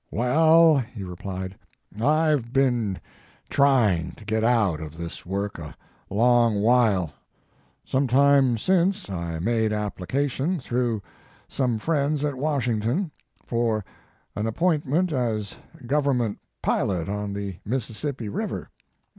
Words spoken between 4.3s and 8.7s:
out of this work a long while. Sometime